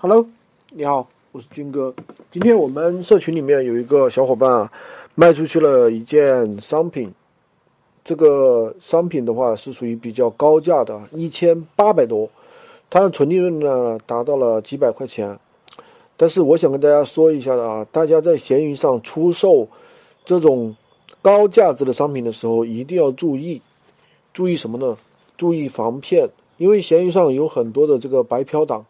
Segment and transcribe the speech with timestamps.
[0.00, 0.24] Hello，
[0.70, 1.92] 你好，我是军哥。
[2.30, 4.72] 今天我们社群里面有一个小伙伴啊，
[5.16, 7.12] 卖出去了一件商品。
[8.04, 12.30] 这个商品的话是属于比较高价的，一千八百多，
[12.88, 15.36] 它的纯利润呢达到了几百块钱。
[16.16, 19.66] 但是我想跟大家说一下的啊，大家在闲鱼上出售
[20.24, 20.76] 这种
[21.20, 23.60] 高价值的商品的时候，一定要注意，
[24.32, 24.96] 注意什么呢？
[25.36, 28.86] 注意防骗，因为闲鱼上有很多的这个白嫖党。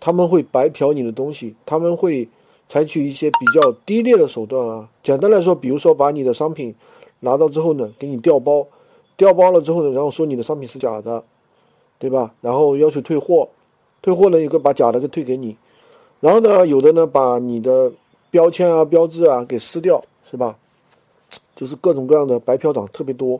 [0.00, 2.26] 他们会白嫖你的东西，他们会
[2.68, 4.88] 采取一些比较低劣的手段啊。
[5.02, 6.74] 简单来说，比如说把你的商品
[7.20, 8.66] 拿到之后呢，给你调包，
[9.16, 11.22] 调包了之后呢，然后说你的商品是假的，
[11.98, 12.34] 对吧？
[12.40, 13.48] 然后要求退货，
[14.00, 15.54] 退货呢，有个把假的给退给你，
[16.20, 17.92] 然后呢，有的呢把你的
[18.30, 20.56] 标签啊、标志啊给撕掉，是吧？
[21.54, 23.38] 就是各种各样的白嫖党特别多。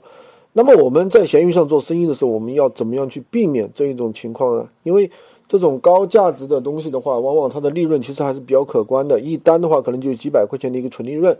[0.53, 4.69] 那么我们在闲鱼上做生意的时候，我们要怎么样去避免这一种情况呢？
[4.83, 5.11] 因为
[5.51, 11.37] 这种高价值的东西的话，往往它的利润其实还是比较可观的，一单的话可能就几百块钱的一个纯利润。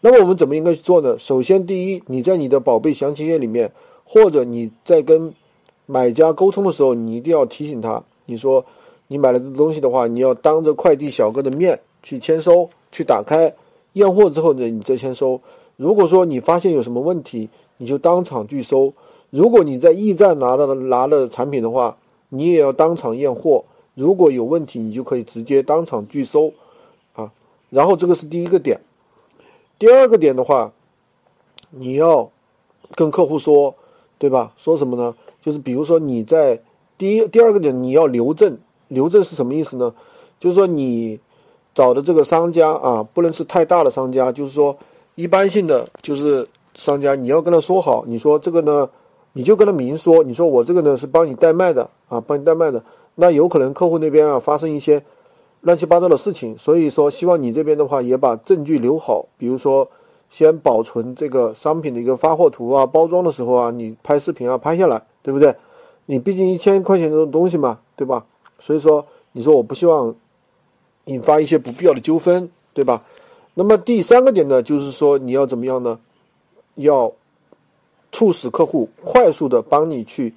[0.00, 1.16] 那么我们怎么应该去做呢？
[1.20, 3.70] 首先，第一，你在你的宝贝详情页里面，
[4.04, 5.32] 或者你在跟
[5.86, 8.64] 买家沟通的时候，你一定要提醒他，你说
[9.06, 13.54] 你买了这东西的话，你要当着快递小哥的面去签收，去打开
[13.92, 15.40] 验货之后呢，你再签收。
[15.76, 18.92] 如果说你发现有什么问题，你就当场拒收。
[19.30, 21.96] 如果你在驿站拿到的拿的产品的话，
[22.28, 26.52] 你也要当场验货，如果有问题，你就可以直接当场拒收，
[27.14, 27.30] 啊，
[27.70, 28.80] 然后这个是第一个点。
[29.78, 30.72] 第二个点的话，
[31.70, 32.30] 你要
[32.94, 33.74] 跟客户说，
[34.18, 34.52] 对吧？
[34.56, 35.14] 说什么呢？
[35.42, 36.60] 就是比如说你在
[36.98, 38.58] 第一、第二个点，你要留证。
[38.88, 39.94] 留证是什么意思呢？
[40.40, 41.18] 就是说你
[41.74, 44.76] 找的这个商家啊，不能是太大的商家，就是说
[45.14, 48.88] 一般性的就是商家，你要跟他说好，你说这个呢。
[49.36, 52.82] 你就跟他明说，你说我这个呢是帮你代卖的啊，帮你代卖的，
[53.16, 55.02] 那有可能客户那边啊发生一些
[55.62, 59.88] 乱七八糟的事情，所以说希望你这边的话也把证据留好，比如说
[60.30, 65.52] 先保存这个商品的一个发货图啊，包装的时候啊，你拍视频啊拍下来，对不对？
[66.06, 68.24] 你毕竟一千块钱的东西嘛，对吧？
[68.60, 70.14] 所以说你说我不希望
[71.06, 73.02] 引发一些不必要的纠纷，对吧？
[73.54, 75.98] 那么第三个点呢，就是说你要怎么样呢？
[76.76, 77.12] 要。
[78.14, 80.32] 促使客户快速的帮你去，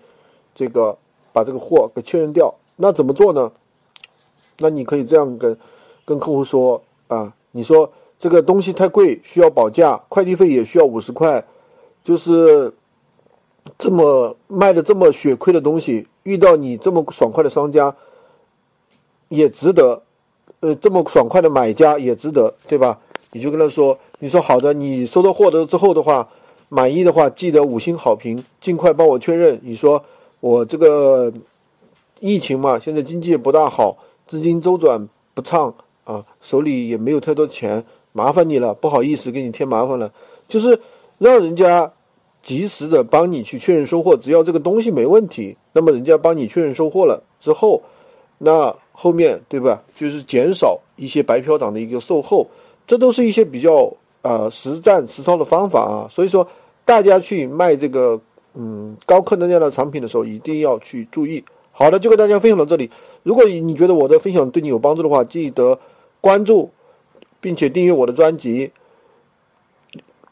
[0.56, 0.98] 这个
[1.32, 2.52] 把这个货给确认掉。
[2.76, 3.52] 那怎么做呢？
[4.58, 5.56] 那你可以这样跟
[6.04, 7.88] 跟客户说啊，你说
[8.18, 11.46] 这个东西太贵，需要保价，快递费也需要五十块，
[12.04, 12.74] 就是
[13.78, 17.96] 这么卖的这么血亏的东西，遇到你这么爽快的商家
[19.30, 20.02] 也值得，
[20.62, 23.00] 呃，这么爽快的买家也值得，对吧？
[23.34, 26.28] 你就跟他说，你说好的，你收到货的之后的话。
[26.70, 29.58] 满意的话，记得五星好评，尽快帮我确认。
[29.64, 30.04] 你说
[30.42, 31.32] 我这个
[32.20, 33.98] 疫情嘛，现在经济也不大好，
[34.28, 35.74] 资金周转不畅
[36.04, 40.12] 啊，手里也没有太多钱，麻烦你了，不好意思给你添麻烦了。
[40.50, 40.78] 就是
[41.18, 41.90] 让人家
[42.44, 47.82] 及时的帮你去确认收货，只要这个东西没问题，那么人家帮你确认收货了之后，
[48.38, 52.46] 那后面对吧，就是减少一些白嫖党的一个售后，
[52.86, 53.94] 这都是一些比较。
[54.28, 56.46] 呃，实战实操的方法啊，所以说
[56.84, 58.20] 大家去卖这个
[58.54, 61.42] 嗯高客单价的产品的时候，一定要去注意。
[61.72, 62.92] 好的，就跟大家分享到这里。
[63.24, 65.80] 如果你觉得我的分享对你有帮助的话，记得
[66.20, 66.70] 关注
[67.40, 68.70] 并且订阅我的专辑。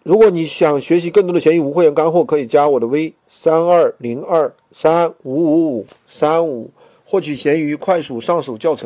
[0.04, 6.70] 如果你想学习更多的闲鱼无会员干货，可以加我的微三二零二三五五五三五，
[7.06, 8.84] 获取闲鱼快速上手教程。